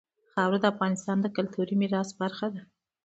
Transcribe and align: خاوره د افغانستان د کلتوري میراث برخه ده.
خاوره 0.31 0.57
د 0.61 0.65
افغانستان 0.73 1.17
د 1.21 1.27
کلتوري 1.35 1.75
میراث 1.81 2.09
برخه 2.21 2.47
ده. 2.53 2.61